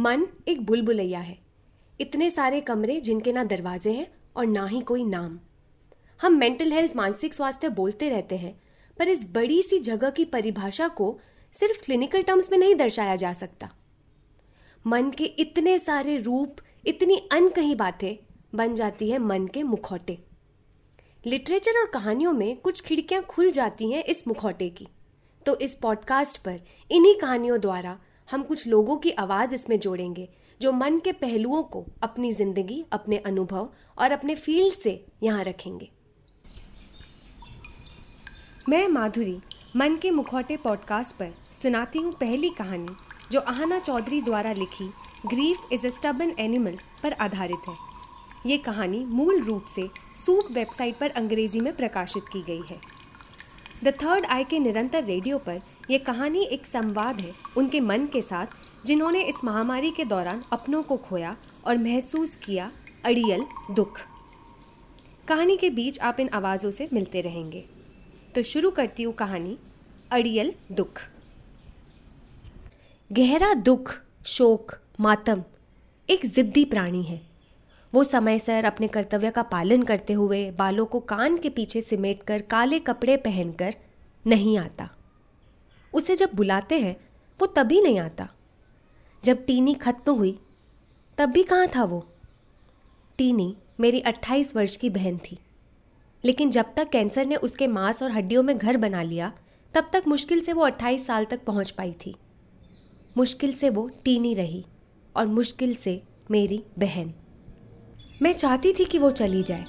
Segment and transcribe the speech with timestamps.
[0.00, 1.38] मन एक बुलबुलैया है।
[2.00, 5.40] इतने सारे कमरे जिनके ना दरवाजे हैं और ना ही कोई नाम।
[6.22, 8.60] हम मेंटल हेल्थ मानसिक स्वास्थ्य बोलते रहते हैं,
[8.98, 11.20] पर इस बड़ी सी जगह की परिभाषा को
[11.52, 13.70] सिर्फ़ क्लिनिकल टर्म्स में नहीं दर्शाया जा सकता।
[14.86, 16.56] मन के इतने सारे रूप,
[16.86, 20.18] इतनी अनकही बातें बन जाती है मन के मुखौटे।
[21.26, 24.88] लिटरेचर और कहानियों में कुछ खिड़कियाँ खुल जाती हैं इस मुखौटे की।
[25.46, 26.60] तो इस पॉडकास्ट पर
[26.90, 27.98] इन्हीं कहानियों द्वारा
[28.30, 30.28] हम कुछ लोगों की आवाज़ इसमें जोड़ेंगे,
[30.60, 33.68] जो मन के पहलुओं को अपनी ज़िंदगी, अपने अनुभव
[33.98, 35.90] और अपने फ़ील्ड से यहाँ रखेंगे।
[38.68, 39.38] मैं माधुरी,
[39.76, 41.32] मन के मुखौटे पॉडकास्ट पर
[41.62, 42.94] सुनाती हूँ पहली कहानी,
[43.32, 44.86] जो आहना चौधरी द्वारा लिखी,
[45.26, 47.74] grief is a stubborn animal पर आधारित है।
[48.46, 52.80] ये कहानी मूल रूप से सूप वेबसाइट पर अंग्रेज़ी में प्रकाशित की गई है।
[53.84, 58.22] द थर्ड आई के निरंतर रेडियो पर यह कहानी एक संवाद है उनके मन के
[58.22, 58.46] साथ,
[58.86, 62.70] जिन्होंने इस महामारी के दौरान अपनों को खोया और महसूस किया
[63.04, 63.98] अड़ियल दुख।
[65.28, 67.64] कहानी के बीच आप इन आवाज़ों से मिलते रहेंगे।
[68.34, 69.58] तो शुरू करती हूँ कहानी,
[70.10, 71.00] अड़ियल दुख।
[73.12, 73.94] गहरा दुख,
[74.24, 75.42] शोक, मातम
[76.08, 77.20] एक जिद्दी प्राणी है।
[77.94, 82.22] वो समय सर अपने कर्तव्य का पालन करते हुए बालों को कान के पीछे सिमेट
[82.22, 83.74] कर काले कपड़े पहनकर
[84.26, 84.88] नहीं आता।
[85.92, 86.96] उसे जब बुलाते हैं,
[87.40, 88.28] वो तभी नहीं आता।
[89.24, 90.38] जब टीनी खत्म हुई,
[91.18, 92.06] तब भी कहाँ था वो?
[93.18, 95.38] टीनी मेरी 28 वर्ष की बहन थी।
[96.24, 99.32] लेकिन जब तक कैंसर ने उसके मांस और हड्डियों में घर बना लिया,
[99.74, 102.16] तब तक मुश्किल से वो 28 साल तक पहुँच पाई थी।
[103.16, 104.64] मुश्किल से वो टीनी रही
[105.16, 107.12] और मुश्किल से मेरी बहन।
[108.22, 109.64] मैं चाहती थी कि वो चली जाए,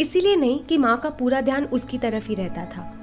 [0.00, 3.01] इसीलिए नहीं कि माँ का पूरा ध्यान उसकी तरफ़ ही रहता था।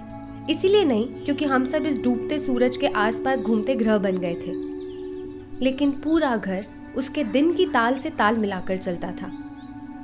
[0.49, 4.53] इसीलिए नहीं, क्योंकि हम सब इस डूबते सूरज के आसपास घूमते ग्रह बन गए थे।
[5.63, 9.31] लेकिन पूरा घर उसके दिन की ताल से ताल मिलाकर चलता था।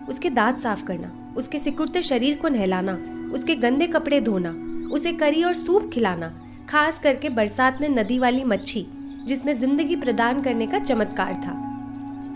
[0.09, 2.93] उसके दांत साफ़ करना, उसके सिकुड़ते शरीर को नहलाना,
[3.33, 4.49] उसके गंदे कपड़े धोना,
[4.91, 6.33] उसे करी और सूप खिलाना,
[6.69, 8.85] खास करके बरसात में नदी वाली मच्छी,
[9.25, 11.61] जिसमें ज़िंदगी प्रदान करने का चमत्कार था।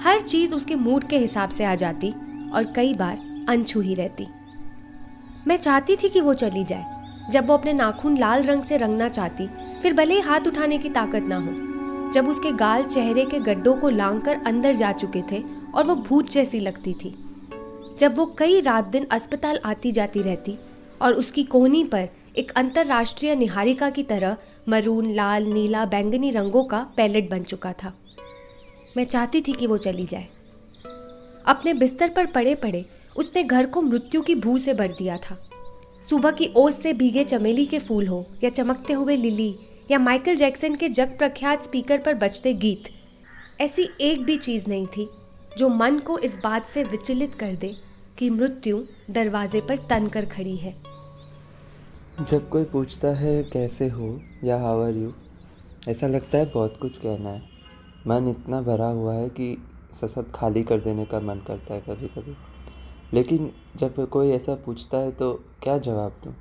[0.04, 2.12] हर चीज़ उसके मूड के हिसाब से आ जाती
[2.54, 4.28] और कई बार अनछू ही रहती।
[5.48, 6.99] मैं चाहती थी कि वो चली जाए
[7.30, 9.48] जब वो अपने नाखून लाल रंग से रंगना चाहती,
[9.82, 13.76] फिर भले ही हाथ उठाने की ताकत ना हो, जब उसके गाल चेहरे के गड्ढों
[13.76, 15.44] को लांग कर अंदर जा चुके थे
[15.76, 17.16] और वो भूत जैसी लगती थी।
[18.00, 20.58] जब वो कई रात दिन अस्पताल आती जाती रहती
[21.02, 22.08] और उसकी कोहनी पर
[22.38, 24.38] एक अंतरराष्ट्रीय निहारिका की तरह
[24.70, 27.94] मरून, लाल, नीला, बैंगनी रंगों का पैलेट बन चुका था।
[28.98, 30.28] मैं चाहती थी कि वो चली जाए।
[31.46, 32.86] अपने बिस्तर पर पड़े पड़े
[33.16, 35.49] उसने घर को मृत्यु की भू से भर दिया था।
[36.10, 39.56] सुबह की ओस से भीगे चमेली के फूल हो, या चमकते हुए लिली,
[39.92, 42.84] या माइकल जैक्सन के जग प्रख्यात स्पीकर पर बजते गीत।
[43.62, 45.10] ऐसी एक भी चीज़ नहीं थी,
[45.58, 47.76] जो मन को इस बात से विचलित कर दे
[48.18, 50.76] कि मृत्यु दरवाजे पर तन कर खड़ी है।
[52.30, 54.22] जब कोई पूछता है, कैसे हो?
[54.44, 55.14] या हाउ आर यू
[55.88, 57.42] ऐसा लगता है बहुत कुछ कहना है।
[58.08, 59.58] मन इतना भरा हुआ है कि
[59.94, 62.49] सब खाली कर देने का मन करता है कभी कभी
[63.14, 65.34] लेकिन जब कोई ऐसा पूछता है तो
[65.64, 66.34] क्या जवाब दूँ?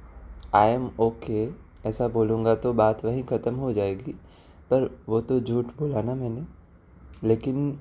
[0.54, 1.48] आई एम ओके
[1.88, 4.12] ऐसा बोलूँगा तो बात वहीं ख़त्म हो जाएगी।
[4.70, 6.42] पर वो तो झूठ बोला ना मैंने।
[7.24, 7.78] लेकिन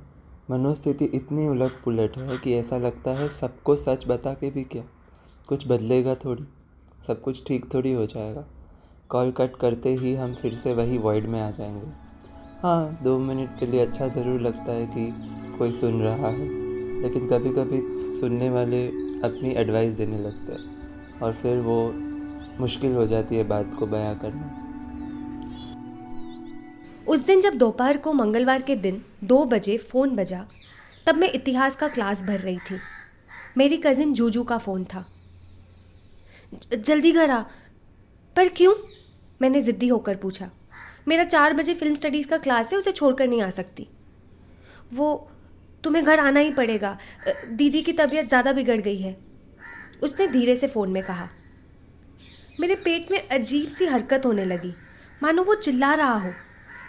[0.51, 4.83] मनोस्थिति इतनी उलट पुलट है कि ऐसा लगता है सबको सच बता के भी क्या?
[5.47, 6.43] कुछ बदलेगा थोड़ी,
[7.07, 8.45] सब कुछ ठीक थोड़ी हो जाएगा।
[9.09, 11.91] कॉल कट करते ही हम फिर से वही वॉइड में आ जाएँगे।
[12.61, 16.47] हाँ दो मिनट के लिए अच्छा ज़रूर लगता है कि कोई सुन रहा है,
[17.01, 17.81] लेकिन कभी कभी
[18.11, 18.87] सुनने वाले
[19.23, 21.93] अपनी एडवाइस देने लगते हैं और फिर वो
[22.59, 24.63] मुश्किल हो जाती है बात को बयां करना।
[27.07, 30.47] उस दिन जब दोपहर को मंगलवार के दिन दो बजे फ़ोन बजा,
[31.05, 32.77] तब मैं इतिहास का क्लास भर रही थी।
[33.57, 35.05] मेरी कज़िन जूजू का फ़ोन था।
[36.77, 37.41] जल्दी घर आ।
[38.35, 38.75] पर क्यों?
[39.41, 40.49] मैंने ज़िद्दी होकर पूछा।
[41.07, 43.87] मेरा चार बजे फ़िल्म स्टडीज़ का क्लास है, उसे छोड़कर नहीं आ सकती।
[44.93, 45.29] वो
[45.87, 46.97] तुम्हें घर आना ही पड़ेगा।
[47.49, 49.15] दीदी की तबीयत ज़्यादा बिगड़ गई है।
[50.03, 51.29] उसने धीरे से फ़ोन में कहा,
[52.59, 54.73] मेरे पेट में अजीब सी हरकत होने लगी।
[55.21, 56.31] मानो वो चिल्ला रहा हो।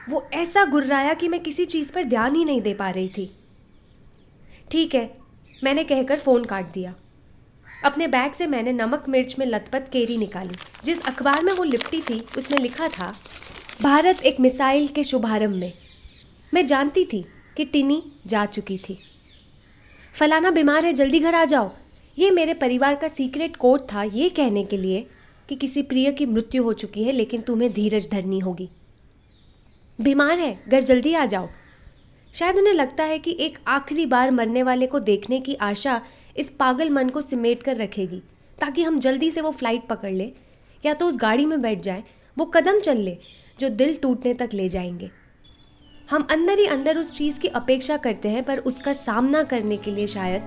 [0.09, 3.31] वो ऐसा गुर्राया कि मैं किसी चीज़ पर ध्यान ही नहीं दे पा रही थी।
[4.71, 5.11] ठीक है।
[5.65, 6.95] मैंने कहकर फ़ोन काट दिया।
[7.85, 10.55] अपने बैग से मैंने नमक, मिर्च में लतपत केरी निकाली।
[10.85, 13.15] जिस अखबार में वो लिपटी थी, उसमें लिखा था,
[13.83, 15.73] भारत एक मिसाइल के शुभारंभ में।
[16.53, 17.25] मैं जानती थी
[17.59, 18.99] कि टिनी जा चुकी थी।
[20.15, 21.71] फलाना बीमार है, जल्दी घर आ जाओ।
[22.19, 25.07] ये मेरे परिवार का सीक्रेट कोड था ये कहने के लिए
[25.49, 28.69] कि किसी प्रिय की मृत्यु हो चुकी है, लेकिन तुम्हें धीरज धरनी होगी।
[30.01, 31.49] बीमार है, घर जल्दी आ जाओ।
[32.35, 36.03] शायद उन्हें लगता है कि एक आखिरी बार मरने वाले को देखने की आशा
[36.37, 38.23] इस पागल मन को सिमेट कर रखेगी,
[38.61, 40.33] ताकि हम जल्दी से वो फ़्लाइट पकड़ ले,
[40.87, 42.05] या तो उस गाड़ी में बैठ जाएँ,
[42.39, 43.17] वो कदम चल ले,
[43.61, 45.11] जो दिल टूटने तक ले जाएँगे।
[46.09, 49.91] हम अंदर ही अंदर उस चीज़ की अपेक्षा करते हैं, पर उसका सामना करने के
[49.91, 50.43] लिए शायद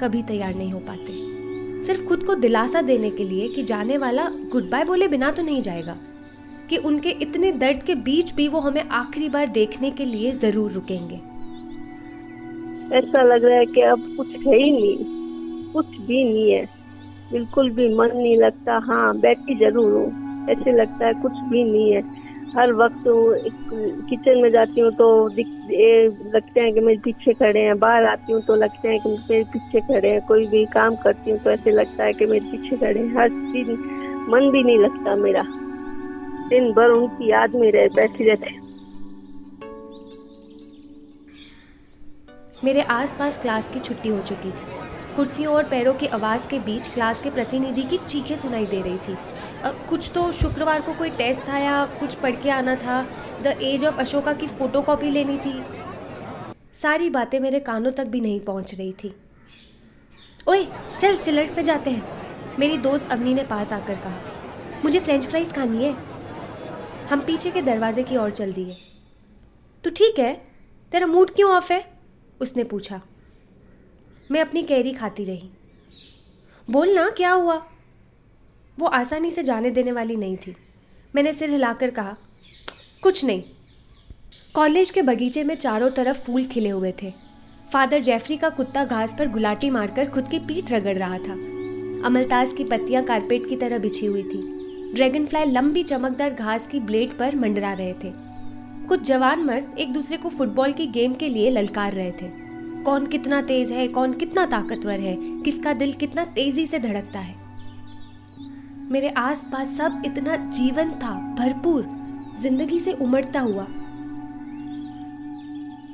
[0.00, 1.12] कभी तैयार नहीं हो पाते।
[1.82, 5.42] सिर्फ़ खुद को दिलासा देने के लिए कि जाने वाला गुड बाय बोले बिना तो
[5.42, 5.96] नहीं जाएगा,
[6.70, 10.72] कि उनके इतने दर्द के बीच भी वो हमें आखिरी बार देखने के लिए ज़रूर
[10.72, 11.16] रुकेंगे।
[12.96, 14.96] ऐसा लग रहा है कि अब कुछ है ही नहीं,
[15.72, 16.64] कुछ भी नहीं है।
[17.32, 21.92] बिल्कुल भी मन नहीं लगता हाँ बैठी ज़रूर हूँ, ऐसे लगता है कुछ भी नहीं
[21.92, 22.20] है।
[22.56, 23.04] हर वक्त
[24.08, 28.40] किचन में जाती हूँ तो लगते हैं कि मेरे पीछे खड़े हैं। बाहर आती हूँ
[28.42, 31.70] तो लगते हैं कि मेरे पीछे खड़े हैं। कोई भी काम करती हूँ तो ऐसे
[31.72, 33.70] लगता है कि मेरे पीछे खड़े हैं। हर चीज़
[34.30, 35.42] मन भी नहीं लगता मेरा।
[36.48, 38.60] दिन भर उनकी याद में रह, बैठी रहते
[42.64, 44.81] मेरे आसपास क्लास की छुट्टी हो चुकी थी।
[45.16, 48.98] कुर्सियों और पैरों की आवाज़ के बीच क्लास के प्रतिनिधि की चीखें सुनाई दे रही
[48.98, 49.16] थी।
[49.88, 53.02] कुछ तो शुक्रवार को कोई टेस्ट था या कुछ पढ़ के आना था।
[53.42, 55.62] द एज ऑफ़ अशोका की फ़ोटो कॉपी लेनी थी।
[56.74, 59.14] सारी बातें मेरे कानों तक भी नहीं पहुँच रही थी।
[60.48, 60.66] ओए,
[61.00, 64.18] चल चिलर्स पे जाते हैं। मेरी दोस्त अवनी ने पास आकर कहा,
[64.84, 65.94] मुझे फ्रेंच फ्राइज खानी है।
[67.10, 68.76] हम पीछे के दरवाजे की ओर चल दिए।
[69.84, 70.34] तो ठीक है,
[70.92, 71.84] तेरा मूड क्यों ऑफ़ है?
[72.40, 73.00] उसने पूछा।
[74.32, 75.48] मैं अपनी कैरी खाती रही।
[76.70, 77.66] बोलना क्या हुआ?
[78.78, 80.56] वो आसानी से जाने देने वाली नहीं थी।
[81.14, 82.16] मैंने सिर हिलाकर कहा,
[83.02, 83.42] कुछ नहीं।
[84.54, 87.12] कॉलेज के बगीचे में चारों तरफ़ फूल खिले हुए थे।
[87.72, 91.32] फादर जेफरी का कुत्ता घास पर गुलाटी मारकर खुद की पीठ रगड़ रहा था।
[92.06, 94.42] अमलताज की पत्तियाँ कारपेट की तरह बिछी हुई थी।
[94.94, 98.12] ड्रैगन फ्लाई लंबी चमकदार घास की ब्लेड पर मंडरा रहे थे।
[98.88, 102.41] कुछ जवान मर्द एक दूसरे को फुटबॉल की गेम के लिए ललकार रहे थे।
[102.82, 107.34] कौन कितना तेज है, कौन कितना ताकतवर है, किसका दिल कितना तेज़ी से धड़कता है।
[108.90, 111.84] मेरे आसपास सब इतना जीवन था, भरपूर,
[112.40, 113.66] ज़िंदगी से उमड़ता हुआ।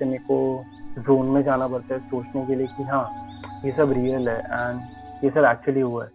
[0.03, 0.65] को
[0.99, 5.25] जोन में जाना पड़ता है, सोचने के लिए कि हाँ ये सब रियल है एंड
[5.25, 6.11] ये सब एक्चुअली हुआ है।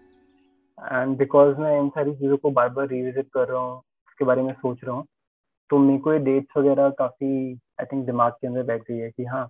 [0.94, 4.42] एंड बिकॉज़ मैं इन सारी चीज़ों को बार बार रिविजिट कर रहा हूँ, उसके बारे
[4.42, 5.06] में सोच रहा हूँ
[5.70, 9.10] तो मेरे को ये डेट्स वगैरह काफ़ी आई थिंक दिमाग के अंदर बैठ गई है
[9.12, 9.48] कि हाँ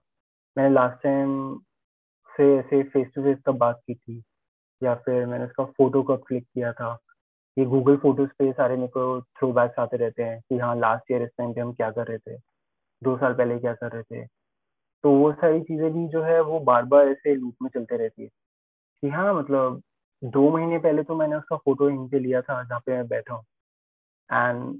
[0.57, 1.55] मैंने लास्ट टाइम
[2.31, 4.21] से ऐसे फेस टू फेस कब बात की थी,
[4.81, 6.97] या फिर मैंने उसका फ़ोटो कब क्लिक किया था।
[7.57, 11.11] ये गूगल फ़ोटोज़ पे सारे मेरे को थ्रो बैक्स आते रहते हैं कि हाँ लास्ट
[11.11, 12.37] ईयर इस टाइम पे हम क्या कर रहे थे,
[13.01, 14.25] दो साल पहले क्या कर रहे थे।
[15.03, 18.23] तो वो सारी चीज़ें भी जो है, वो बार बार ऐसे लूप में चलते रहती
[18.23, 18.29] है।
[19.03, 19.81] कि हाँ मतलब
[20.21, 23.33] दो महीने पहले तो मैंने उसका फ़ोटो यहीं पे लिया था, जहाँ पे मैं बैठा
[23.33, 23.43] हूँ।
[24.29, 24.79] एंड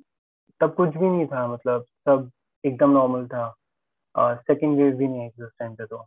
[0.62, 2.32] तब कुछ भी नहीं था मतलब सब
[2.64, 3.54] एकदम नॉर्मल था।
[4.16, 6.06] सेकेंड वेव भी नहीं आई उस टाइम पे तो।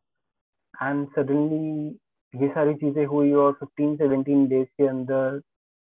[0.75, 1.99] एंड सडनली
[2.35, 5.41] ये सारी चीज़ें हुई और फिफ्टीन सेवनटीन डेज़ के अंदर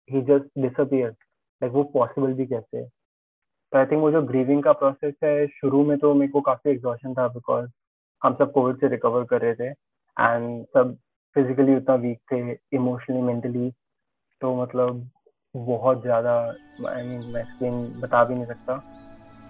[0.10, 2.84] ही जस्ट डिसअपियर लाइक वो पॉसिबल भी कैसे?
[2.84, 6.72] तो आई थिंक वो जो ग्रीविंग का प्रोसेस है, शुरू में तो मेरे को काफ़ी
[6.72, 7.70] एग्जॉशन था बिकॉज़
[8.22, 10.98] हम सब कोविड से रिकवर कर रहे थे एंड सब
[11.36, 12.40] फिजिकली उतना वीक थे
[12.76, 13.70] इमोशनली मेंटली
[14.42, 15.10] तो मतलब
[15.56, 16.34] बहुत ज़्यादा
[16.90, 18.76] आई मीन मैं बता भी नहीं सकता।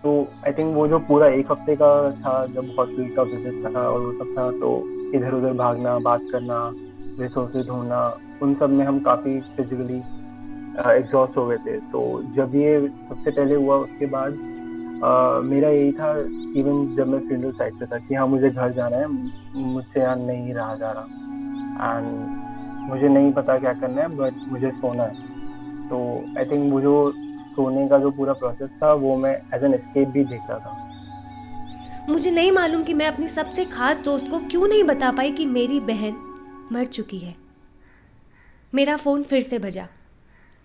[0.04, 0.12] तो
[0.46, 1.90] आई थिंक वो जो पूरा एक हफ़्ते का
[2.22, 4.72] था जब हॉस्पिटल का विज़िट था और वो सब था तो
[5.16, 6.58] इधर उधर भागना बात करना
[7.20, 8.00] रिसोर्सेज ढूंढना
[8.42, 10.01] उन सब में हम काफ़ी फिजिकली
[10.89, 12.01] एग्जॉस्ट हो गए थे। तो
[12.36, 16.12] जब ये सबसे पहले हुआ उसके बाद uh, मेरा यही था
[16.60, 20.16] इवन जब मैं फ़ील्ड साइड पे था कि हाँ मुझे घर जाना है मुझसे यहाँ
[20.18, 25.32] नहीं रहा जा रहा। एंड मुझे नहीं पता क्या करना है बट मुझे सोना है।
[25.89, 26.00] तो
[26.38, 26.96] आई थिंक वो जो
[27.55, 32.05] सोने का जो पूरा प्रोसेस था, वो मैं एज एन स्केप भी देख रहा था।
[32.10, 35.45] मुझे नहीं मालूम कि मैं अपनी सबसे खास दोस्त को क्यों नहीं बता पाई कि
[35.45, 36.15] मेरी बहन
[36.72, 37.36] मर चुकी है।
[38.74, 39.88] मेरा फ़ोन फिर से बजा।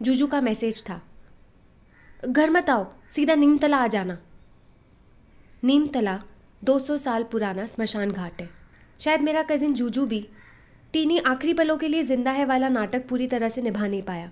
[0.02, 1.00] जूजू का मैसेज था।
[2.28, 4.18] घर मत आओ, सीधा नीमतला आ जाना।
[5.64, 6.18] नीमतला
[6.62, 8.48] 200 साल पुराना स्मशान घाट है।
[9.00, 10.26] शायद मेरा कज़िन जूजू भी
[10.92, 14.30] टीनी आखिरी पलों के लिए ज़िंदा है वाला नाटक पूरी तरह से निभा नहीं पाया।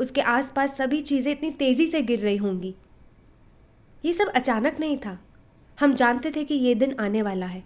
[0.00, 2.74] उसके आसपास सभी चीज़ें इतनी तेज़ी से गिर रही होंगी।
[4.04, 5.18] ये सब अचानक नहीं था।
[5.78, 7.62] हम जानते थे कि ये दिन आने वाला है।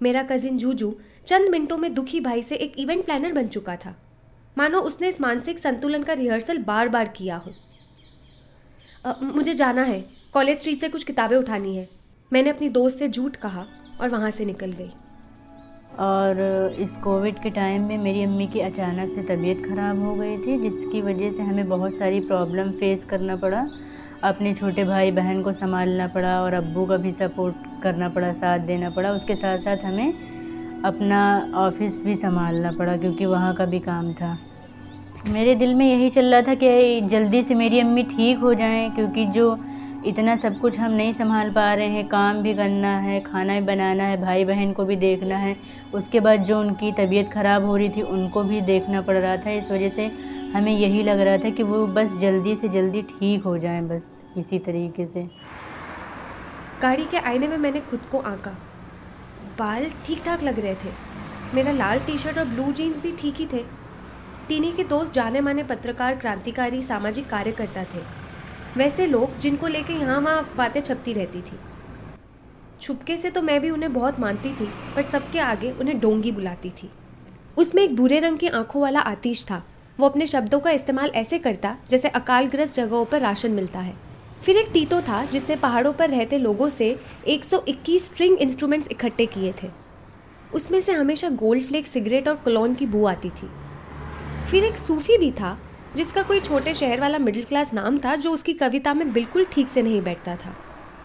[0.00, 0.94] मेरा कज़िन जूजू
[1.26, 3.94] चंद मिनटों में दुखी भाई से एक इवेंट प्लानर बन चुका था।
[4.58, 7.52] मानो उसने इस मानसिक संतुलन का रिहर्सल बार बार किया हो।
[9.24, 10.00] मुझे जाना है।
[10.32, 11.88] कॉलेज स्ट्रीट से कुछ किताबें उठानी है।
[12.30, 13.66] मैंने अपनी दोस्त से झूठ कहा
[14.00, 14.90] और वहाँ से निकल गई।
[16.00, 20.36] और इस कोविड के टाइम में मेरी अम्मी की अचानक से तबीयत ख़राब हो गई
[20.36, 23.66] थी, जिसकी वजह से हमें बहुत सारी प्रॉब्लम फेस करना पड़ा।
[24.24, 28.58] अपने छोटे भाई बहन को संभालना पड़ा और अब्बू का भी सपोर्ट करना पड़ा, साथ
[28.58, 33.80] देना पड़ा। उसके साथ साथ हमें अपना ऑफ़िस भी संभालना पड़ा, क्योंकि वहाँ का भी
[33.80, 34.36] काम था।
[35.26, 38.90] मेरे दिल में यही चल रहा था कि जल्दी से मेरी अम्मी ठीक हो जाएँ,
[38.90, 39.56] क्योंकि जो
[40.06, 43.66] इतना सब कुछ हम नहीं संभाल पा रहे हैं। काम भी करना है, खाना भी
[43.66, 45.56] बनाना है भाई बहन को भी देखना है।
[45.94, 49.50] उसके बाद जो उनकी तबीयत ख़राब हो रही थी, उनको भी देखना पड़ रहा था।
[49.50, 50.06] इस वजह से
[50.54, 54.10] हमें यही लग रहा था कि वो बस जल्दी से जल्दी ठीक हो जाएँ बस
[54.36, 55.22] इसी तरीके से।
[56.82, 58.50] गाड़ी के आईने में मैंने खुद को आंका।
[59.58, 60.90] बाल ठीक ठाक लग रहे थे।
[61.54, 63.62] मेरा लाल टी शर्ट और ब्लू जीन्स भी ठीक ही थे।
[64.48, 68.21] टीनी के दोस्त जाने माने पत्रकार, क्रांतिकारी, सामाजिक कार्यकर्ता थे।
[68.76, 71.58] वैसे लोग जिनको लेके यहाँ वहाँ बातें छपती रहती थी।
[72.80, 76.70] छुपके से तो मैं भी उन्हें बहुत मानती थी, पर सबके आगे उन्हें डोंगी बुलाती
[76.70, 76.90] थी।
[77.58, 79.62] उसमें एक भूरे रंग की आँखों वाला आतिश था।
[80.00, 83.94] वो अपने शब्दों का इस्तेमाल ऐसे करता, जैसे अकालग्रस्त जगहों पर राशन मिलता है।
[84.42, 89.54] फिर एक टीटो था, जिसने पहाड़ों पर रहते लोगों से 121 स्ट्रिंग इंस्ट्रूमेंट्स इकट्ठे किए
[89.62, 89.68] थे।
[90.54, 93.50] उसमें से हमेशा गोल्ड फ्लेक सिगरेट और कलोन की बू आती थी।
[94.50, 95.58] फिर एक सूफी भी था
[95.96, 99.68] जिसका कोई छोटे शहर वाला मिडिल क्लास नाम था जो उसकी कविता में बिल्कुल ठीक
[99.68, 100.54] से नहीं बैठता था।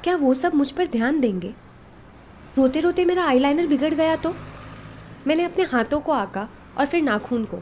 [0.03, 1.53] क्या वो सब मुझ पर ध्यान देंगे?
[2.58, 4.34] रोते रोते मेरा आईलाइनर बिगड़ गया तो?
[5.27, 7.60] मैंने अपने हाथों को आका और फिर नाखून को।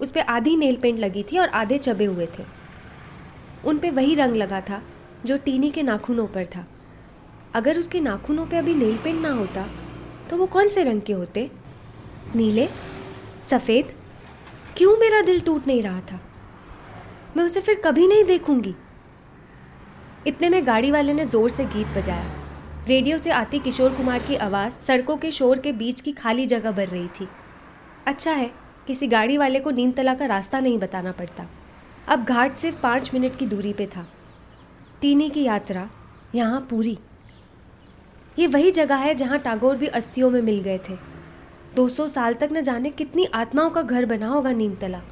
[0.00, 2.44] उस पर आधी नेल पेंट लगी थी और आधे चबे हुए थे।
[3.64, 4.82] उन पर वही रंग लगा था
[5.26, 6.66] जो टीनी के नाखूनों पर था।
[7.54, 9.66] अगर उसके नाखूनों पे अभी नेल पेंट ना होता
[10.30, 11.50] तो वो कौन से रंग के होते?
[12.36, 12.68] नीले?
[13.50, 13.94] सफ़ेद?
[14.76, 16.20] क्यों मेरा दिल टूट नहीं रहा था?
[17.36, 18.74] मैं उसे फिर कभी नहीं देखूँगी।
[20.26, 22.30] इतने में गाड़ी वाले ने ज़ोर से गीत बजाया।
[22.88, 26.70] रेडियो से आती किशोर कुमार की आवाज़ सड़कों के शोर के बीच की खाली जगह
[26.70, 27.28] भर रही थी।
[28.06, 28.50] अच्छा है,
[28.86, 31.46] किसी गाड़ी वाले को नीमतला का रास्ता नहीं बताना पड़ता।
[32.08, 34.06] अब घाट सिर्फ़ पाँच मिनट की दूरी पे था।
[35.00, 35.88] टीनी की यात्रा,
[36.34, 36.98] यहाँ पूरी।
[38.38, 40.96] ये वही जगह है जहाँ टागोर भी अस्थियों में मिल गए थे।
[41.74, 45.02] 200 साल तक न जाने कितनी आत्माओं का घर बना होगा नीमतला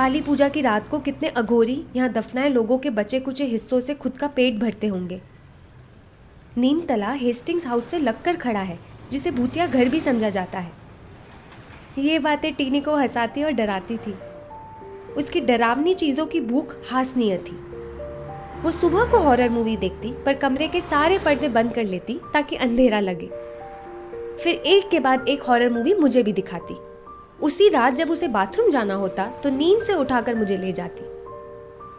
[0.00, 3.94] काली पूजा की रात को कितने अघोरी, यहाँ दफनाए लोगों के बचे कुचे हिस्सों से
[3.94, 5.20] खुद का पेट भरते होंगे।
[6.58, 8.78] नीम तला हेस्टिंग्स हाउस से लगकर खड़ा है,
[9.12, 10.72] जिसे भूतिया घर भी समझा जाता है।
[11.98, 14.14] ये बातें टीनी को हंसाती और डराती थी।
[15.16, 17.56] उसकी डरावनी चीज़ों की भूख हासनीय थी।
[18.62, 22.56] वो सुबह को हॉरर मूवी देखती, पर कमरे के सारे पर्दे बंद कर लेती, ताकि
[22.56, 23.26] अंधेरा लगे।
[24.44, 26.89] फिर एक के बाद एक हॉरर मूवी मुझे भी दिखाती।
[27.42, 31.04] उसी रात जब उसे बाथरूम जाना होता तो नींद से उठाकर मुझे ले जाती।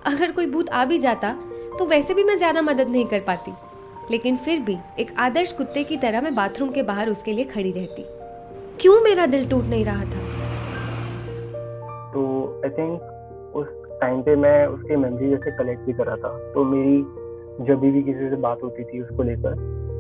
[0.06, 1.32] अगर कोई भूत आ भी जाता
[1.80, 3.52] तो वैसे भी मैं ज़्यादा मदद नहीं कर पाती।
[4.12, 7.72] लेकिन फिर भी एक आदर्श कुत्ते की तरह मैं बाथरूम के बाहर उसके लिए खड़ी
[7.72, 8.06] रहती।
[8.82, 10.22] क्यों मेरा दिल टूट नहीं रहा था?
[12.14, 12.24] तो
[12.66, 13.68] आई थिंक उस
[14.02, 16.98] टाइम पे मैं उसकी मेमोरी जैसे कलेक्ट भी कर रहा था। तो मेरी
[17.66, 19.56] जब भी किसी से बात होती थी उसको लेकर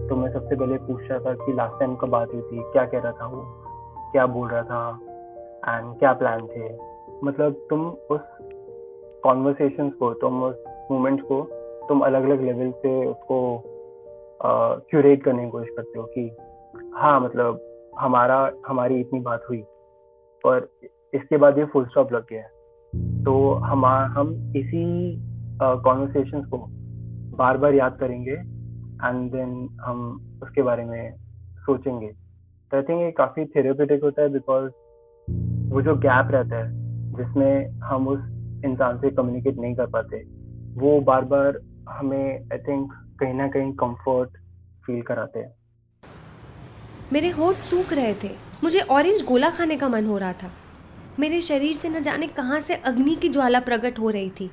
[0.09, 2.85] तो मैं सबसे पहले पूछ रहा था कि लास्ट टाइम कब बात हुई थी, क्या
[2.85, 3.41] कह रहा था वो,
[4.11, 4.99] क्या बोल रहा था।
[5.67, 6.77] एंड क्या प्लान थे?
[7.23, 8.21] मतलब तुम उस
[9.23, 11.47] कॉन्वर्सेशन को तुम उस मोमेंट को
[11.89, 13.63] तुम अलग अलग लेवल से उसको
[14.89, 16.35] क्यूरेट करने की कोशिश करते हो कि
[16.93, 17.59] हाँ मतलब
[17.99, 19.63] हमारा हमारी इतनी बात हुई
[20.45, 20.69] और
[21.13, 22.43] इसके बाद ये फुल स्टॉप लग गया
[23.23, 25.15] तो हम हम इसी
[25.61, 26.57] कॉन्वर्सेशन uh, को
[27.37, 28.33] बार बार याद करेंगे
[29.07, 31.15] एंड देन हम उसके बारे में
[31.65, 32.07] सोचेंगे।
[32.71, 34.71] तो आई थिंक ये काफ़ी थेरेपेटिक होता है बिकॉज़
[35.71, 36.71] वो जो गैप रहता है,
[37.13, 38.19] जिसमें हम उस
[38.65, 40.17] इंसान से कम्युनिकेट नहीं कर पाते,
[40.79, 41.59] वो बार बार
[41.89, 44.29] हमें आई थिंक कहीं ना कहीं कंफर्ट
[44.85, 45.55] फील कराते हैं।
[47.13, 48.29] मेरे होठ सूख रहे थे।
[48.63, 50.51] मुझे ऑरेंज गोला खाने का मन हो रहा था।
[51.19, 54.51] मेरे शरीर से न जाने कहाँ से अग्नि की ज्वाला प्रकट हो रही थी।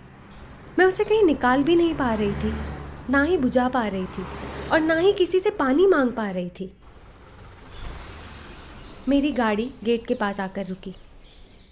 [0.78, 2.52] मैं उसे कहीं निकाल भी नहीं पा रही थी,
[3.10, 4.24] ना ही बुझा पा रही थी,
[4.72, 6.72] और ना ही किसी से पानी मांग पा रही थी।
[9.08, 10.94] मेरी गाड़ी गेट के पास आकर रुकी।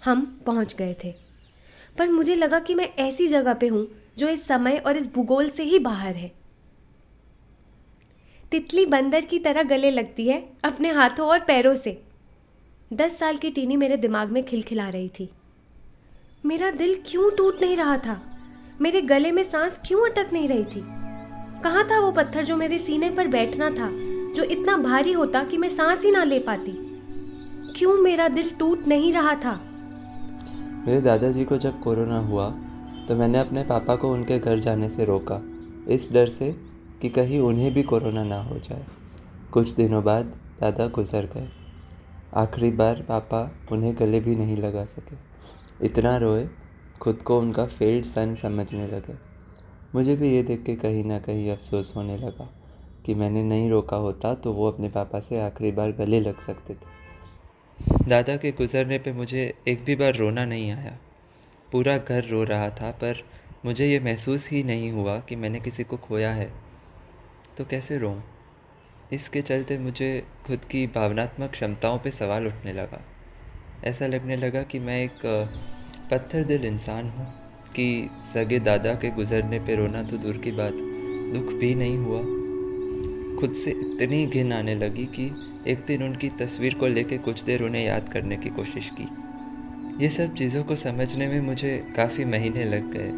[0.07, 1.13] हम पहुँच गए थे।
[1.97, 3.87] पर मुझे लगा कि मैं ऐसी जगह पे हूँ
[4.17, 6.31] जो इस समय और इस भूगोल से ही बाहर है।
[8.51, 12.01] तितली बंदर की तरह गले लगती है अपने हाथों और पैरों से।
[12.93, 15.29] दस साल की टीनी मेरे दिमाग में खिलखिला रही थी।
[16.45, 18.21] मेरा दिल क्यों टूट नहीं रहा था?
[18.81, 20.81] मेरे गले में सांस क्यों अटक नहीं रही थी?
[21.63, 23.89] कहाँ था वो पत्थर जो मेरे सीने पर बैठना था,
[24.33, 26.71] जो इतना भारी होता कि मैं सांस ही ना ले पाती?
[27.77, 29.76] क्यों मेरा दिल टूट नहीं रहा था?
[30.87, 32.49] मेरे दादाजी को जब कोरोना हुआ
[33.07, 35.41] तो मैंने अपने पापा को उनके घर जाने से रोका,
[35.87, 36.51] इस डर से
[37.01, 38.85] कि कहीं उन्हें भी कोरोना ना हो जाए।
[39.51, 40.25] कुछ दिनों बाद
[40.61, 41.47] दादा गुजर गए।
[42.33, 43.41] आखिरी बार पापा
[43.71, 45.15] उन्हें गले भी नहीं लगा सके।
[45.85, 46.47] इतना रोए,
[47.01, 49.15] खुद को उनका फेल्ड सन समझने लगे।
[49.95, 52.49] मुझे भी ये देख के कहीं ना कहीं अफसोस होने लगा
[53.05, 56.73] कि मैंने नहीं रोका होता तो वो अपने पापा से आखिरी बार गले लग सकते
[56.73, 56.95] थे।
[58.07, 60.97] दादा के गुज़रने पे मुझे एक भी बार रोना नहीं आया।
[61.71, 63.23] पूरा घर रो रहा था, पर
[63.65, 66.53] मुझे ये महसूस ही नहीं हुआ कि मैंने किसी को खोया है।
[67.57, 68.21] तो कैसे रोऊं?
[69.13, 73.01] इसके चलते मुझे खुद की भावनात्मक क्षमताओं पे सवाल उठने लगा।
[73.83, 75.25] ऐसा लगने लगा कि मैं एक
[76.11, 77.27] पत्थर दिल इंसान हूँ
[77.75, 80.73] कि सगे दादा के गुज़रने पे रोना तो दूर की बात,
[81.33, 82.21] दुख भी नहीं हुआ।
[83.39, 85.29] खुद से इतनी घिन आने लगी कि
[85.67, 89.07] एक दिन उनकी तस्वीर को लेकर कुछ देर उन्हें याद करने की कोशिश की।
[90.03, 93.09] ये सब चीज़ों को समझने में मुझे काफ़ी महीने लग गए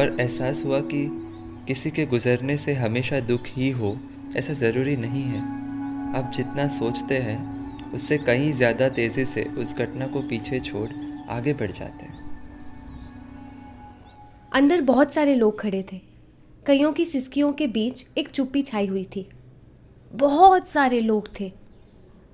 [0.00, 1.06] और एहसास हुआ कि
[1.66, 3.94] किसी के गुज़रने से हमेशा दुख ही हो,
[4.36, 5.40] ऐसा ज़रूरी नहीं है।
[6.18, 10.88] आप जितना सोचते हैं, उससे कहीं ज़्यादा तेज़ी से उस घटना को पीछे छोड़
[11.30, 12.22] आगे बढ़ जाते हैं।
[14.52, 16.00] अंदर बहुत सारे लोग खड़े थे।
[16.66, 19.28] कईयों की सिसकियों के बीच एक चुप्पी छाई हुई थी।
[20.14, 21.52] बहुत सारे लोग थे,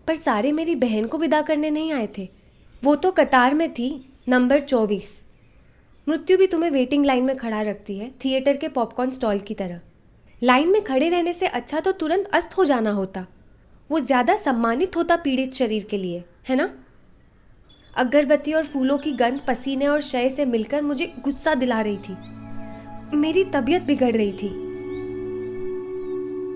[0.08, 2.28] पर सारे मेरी बहन को विदा करने नहीं आए थे।
[2.82, 3.88] वो तो कतार में थी,
[4.28, 5.25] नंबर चौबीस।
[6.06, 9.80] मृत्यु भी तुम्हें वेटिंग लाइन में खड़ा रखती है, थिएटर के पॉपकॉर्न स्टॉल की तरह।
[10.42, 13.26] लाइन में खड़े रहने से अच्छा तो तुरंत अस्त हो जाना होता।
[13.90, 16.70] वो ज़्यादा सम्मानित होता पीड़ित शरीर के लिए, है ना?
[17.94, 23.16] अगरबत्ती और फूलों की गंध, पसीने और शय से मिलकर मुझे गुस्सा दिला रही थी।
[23.16, 24.49] मेरी तबीयत बिगड़ रही थी।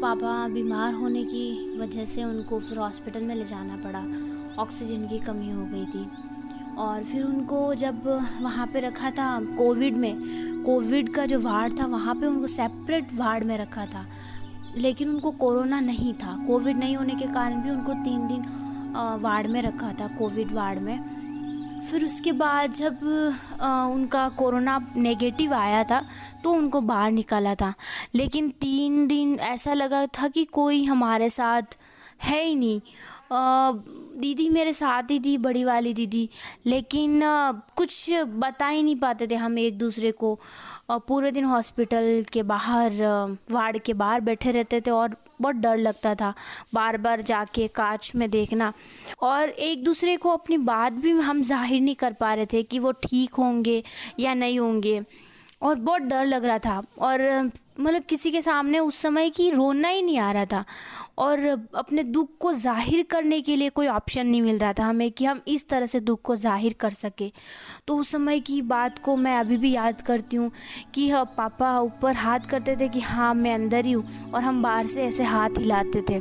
[0.05, 4.01] पापा बीमार होने की वजह से उनको फिर हॉस्पिटल में ले जाना पड़ा।
[4.63, 6.11] ऑक्सीजन की कमी हो गई थी।
[6.77, 8.07] और फिर उनको जब
[8.41, 10.15] वहाँ पे रखा था कोविड में,
[10.63, 14.07] कोविड का जो वार्ड था, वहाँ पे उनको सेपरेट वार्ड में रखा था।
[14.77, 18.43] लेकिन उनको कोरोना नहीं था। कोविड नहीं होने के कारण भी उनको तीन दिन
[19.23, 21.14] वार्ड में रखा था, कोविड वार्ड में।
[21.91, 22.99] फिर उसके बाद जब
[23.61, 26.03] आ, उनका कोरोना नेगेटिव आया था
[26.45, 27.75] तो उनको बाहर निकाला था।
[28.15, 31.77] लेकिन तीन दिन ऐसा लगा था कि कोई हमारे साथ
[32.25, 32.81] है ही नहीं।
[34.15, 36.29] दीदी मेरे साथ ही थी, बड़ी वाली दीदी।
[36.67, 37.21] लेकिन
[37.77, 40.39] कुछ बता ही नहीं पाते थे हम एक दूसरे को।
[40.91, 42.93] पूरे दिन हॉस्पिटल के बाहर
[43.51, 46.33] वार्ड के बाहर बैठे रहते थे और बहुत डर लगता था
[46.75, 48.73] बार बार जाके कांच में देखना।
[49.23, 52.79] और एक दूसरे को अपनी बात भी हम ज़ाहिर नहीं कर पा रहे थे कि
[52.79, 53.83] वो ठीक होंगे
[54.21, 55.01] या नहीं होंगे।
[55.63, 59.89] और बहुत डर लग रहा था। और मतलब किसी के सामने उस समय की रोना
[59.89, 60.65] ही नहीं आ रहा था
[61.19, 61.39] और
[61.75, 65.25] अपने दुख को ज़ाहिर करने के लिए कोई ऑप्शन नहीं मिल रहा था हमें कि
[65.25, 67.31] हम इस तरह से दुख को ज़ाहिर कर सके।
[67.87, 70.51] तो उस समय की बात को मैं अभी भी याद करती हूँ
[70.95, 74.63] कि हाँ पापा ऊपर हाथ करते थे कि हाँ मैं अंदर ही हूँ और हम
[74.63, 76.19] बाहर से ऐसे हाथ हिलाते थे।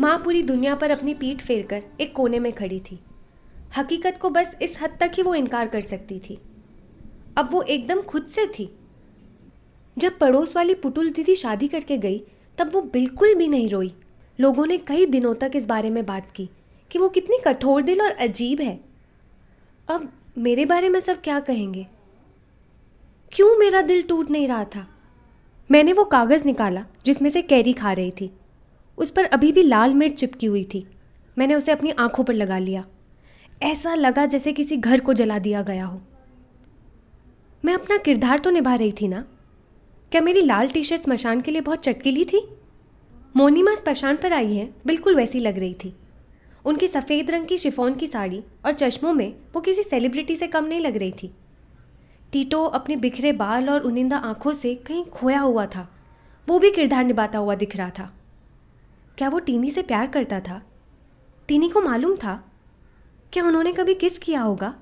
[0.00, 2.98] माँ पूरी दुनिया पर अपनी पीठ फेर कर एक कोने में खड़ी थी।
[3.76, 6.38] हकीकत को बस इस हद तक ही वो इनकार कर सकती थी।
[7.38, 8.70] अब वो एकदम खुद से थी।
[9.98, 12.22] जब पड़ोस वाली पुटुल दीदी शादी करके गई,
[12.58, 13.94] तब वो बिल्कुल भी नहीं रोई।
[14.40, 16.50] लोगों ने कई दिनों तक इस बारे में बात की
[16.90, 18.80] कि वो कितनी कठोर दिल और अजीब है।
[19.88, 21.86] अब मेरे बारे में सब क्या कहेंगे?
[23.32, 24.88] क्यों मेरा दिल टूट नहीं रहा था?
[25.70, 28.32] मैंने वो कागज़ निकाला, जिसमें से कैरी खा रही थी।
[28.98, 30.86] उस पर अभी भी लाल मिर्च चिपकी हुई थी।
[31.38, 32.84] मैंने उसे अपनी आँखों पर लगा लिया।
[33.62, 36.00] ऐसा लगा जैसे किसी घर को जला दिया गया हो।
[37.64, 39.24] मैं अपना किरदार तो निभा रही थी ना?
[40.12, 42.48] क्या मेरी लाल टी शर्ट स्मशान के लिए बहुत चटकीली थी?
[43.36, 45.96] मोनिमा स्मशान पर आई है, बिल्कुल वैसी लग रही थी।
[46.64, 50.64] उनकी सफ़ेद रंग की शिफोन की साड़ी और चश्मों में वो किसी सेलिब्रिटी से कम
[50.64, 51.34] नहीं लग रही थी।
[52.32, 55.92] टीटो अपने बिखरे बाल और उनिंदा आँखों से कहीं खोया हुआ था।
[56.48, 58.14] वो भी किरदार निभाता हुआ दिख रहा था।
[59.18, 60.62] क्या वो टीनी से प्यार करता था?
[61.48, 62.52] टीनी को मालूम था?
[63.32, 64.74] क्या उन्होंने कभी किस किया होगा?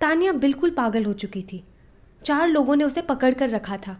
[0.00, 1.64] तानिया बिल्कुल पागल हो चुकी थी।
[2.24, 3.96] चार लोगों ने उसे पकड़ कर रखा था।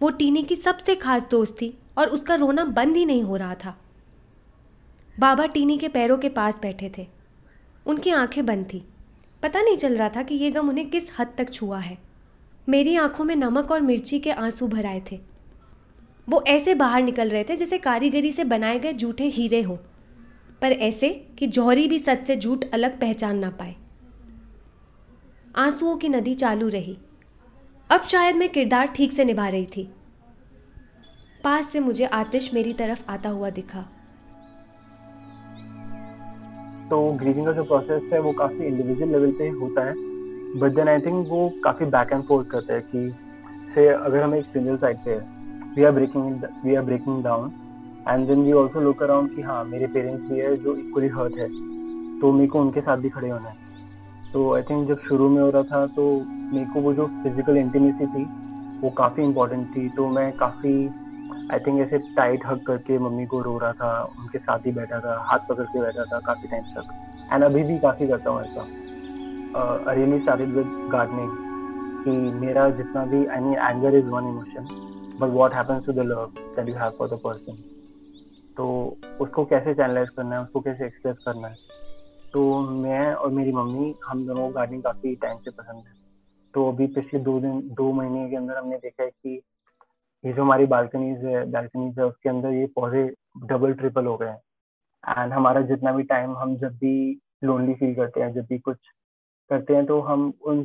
[0.00, 3.54] वो टीनी की सबसे खास दोस्त थी और उसका रोना बंद ही नहीं हो रहा
[3.54, 3.76] था।
[5.18, 7.06] बाबा टीनी के पैरों के पास बैठे थे।
[7.86, 8.82] उनकी आँखें बंद थी।
[9.42, 11.98] पता नहीं चल रहा था कि ये गम उन्हें किस हद तक छुआ है।
[12.68, 15.20] मेरी आँखों में नमक और मिर्ची के आँसू भर आए थे।
[16.28, 19.76] वो ऐसे बाहर निकल रहे थे जैसे कारीगरी से बनाए गए जूठे हीरे हों,
[20.62, 21.08] पर ऐसे
[21.38, 23.74] कि जौहरी भी सच से झूठ अलग पहचान ना पाए।
[25.56, 26.98] आंसुओं की नदी चालू रही।
[27.90, 29.82] अब शायद मैं किरदार ठीक से निभा रही थी।
[31.44, 33.80] पास से मुझे आतिश मेरी तरफ़ आता हुआ दिखा।
[36.90, 39.92] तो ग्रीविंग का जो प्रोसेस है, वो काफ़ी इंडिविजुअल लेवल पे होता है
[40.60, 43.10] बट देन आई थिंक वो काफ़ी बैक एंड फोर्थ करता है कि
[43.74, 45.16] से अगर हम एक सिंगल साइड पे
[45.76, 47.52] we are breaking we are breaking down
[48.08, 51.38] and then we also look around कि हाँ मेरे पेरेंट्स भी है जो इक्वली हर्ट
[51.38, 51.48] है
[52.20, 53.66] तो मेरे को उनके साथ भी खड़े होना है।
[54.32, 56.02] तो आई थिंक जब शुरू में हो रहा था तो
[56.52, 58.24] मेरे को वो जो फ़िज़िकल इंटीमेसी थी,
[58.82, 60.72] वो काफ़ी इम्पोर्टेंट थी। तो मैं काफ़ी
[61.52, 65.00] आई थिंक ऐसे टाइट हक करके मम्मी को रो रहा था, उनके साथ ही बैठा
[65.00, 68.40] था, हाथ पकड़ के बैठा था काफ़ी टाइम तक। एंड अभी भी काफ़ी करता हूँ
[68.42, 68.66] ऐसा।
[69.92, 71.30] रियली स्टार्टेड विद गार्डनिंग
[72.04, 72.10] कि
[72.40, 74.68] मेरा जितना भी I mean anger is one emotion
[75.20, 77.62] but what happens to the love that you have for the person
[78.56, 78.66] तो
[79.20, 81.54] उसको कैसे चैनलाइज करना है, उसको कैसे एक्सप्रेस करना है?
[82.32, 85.96] तो मैं और मेरी मम्मी, हम दोनों गार्डनिंग काफ़ी टाइम से पसंद है।
[86.54, 89.40] तो अभी पिछले दो दिन, दो महीने के अंदर हमने देखा है कि
[90.24, 93.04] ये जो हमारी बालकनीज है बालकनीज है, उसके अंदर ये पौधे
[93.46, 97.94] डबल ट्रिपल हो गए हैं। एंड हमारा जितना भी टाइम हम जब भी लोनली फील
[97.94, 98.76] करते हैं, जब भी कुछ
[99.50, 100.62] करते हैं तो हम उन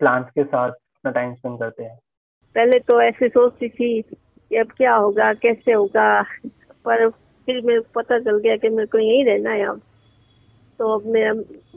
[0.00, 1.98] प्लांट्स के साथ अपना टाइम स्पेंड करते हैं।
[2.56, 6.22] पहले तो ऐसे सोचती थी कि अब क्या होगा, कैसे होगा,
[6.84, 9.80] पर फिर मेरे को पता चल गया कि मेरे को यहीं रहना है अब।
[10.78, 11.22] तो अब मैं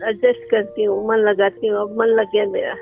[0.09, 2.73] एडजस्ट करती हूँ, मन लगाती हूँ। अब मन लग गया मेरा।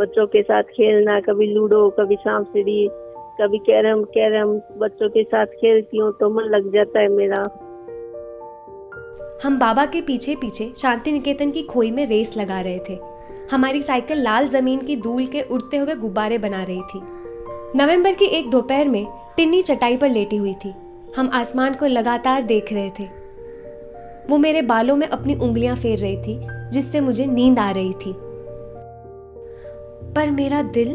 [0.00, 2.88] बच्चों के साथ खेलना, कभी लूडो, कभी सांप सीढ़ी,
[3.40, 7.42] कभी कैरम कैरम। बच्चों के साथ खेलती हूँ तो मन लग जाता है मेरा।
[9.42, 12.98] हम बाबा के पीछे पीछे शांति निकेतन की खोई में रेस लगा रहे थे।
[13.50, 17.00] हमारी साइकिल लाल ज़मीन की धूल के उड़ते हुए गुब्बारे बना रही थी।
[17.76, 20.74] नवंबर की एक दोपहर में टिन्नी चटाई पर लेटी हुई थी।
[21.16, 23.23] हम आसमान को लगातार देख रहे थे।
[24.30, 26.38] वो मेरे बालों में अपनी उंगलियाँ फेर रही थी,
[26.70, 28.14] जिससे मुझे नींद आ रही थी।
[30.14, 30.88] पर मेरा दिल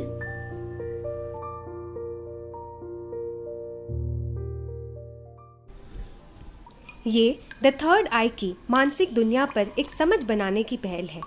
[7.07, 11.21] ये द थर्ड आई की मानसिक दुनिया पर एक समझ बनाने की पहल है।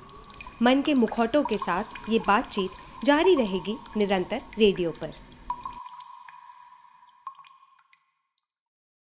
[0.62, 2.71] मन के मुखौटों के साथ ये बातचीत
[3.05, 5.11] जारी रहेगी निरंतर रेडियो पर।